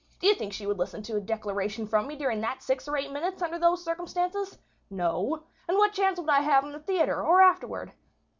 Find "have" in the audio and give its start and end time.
6.39-6.63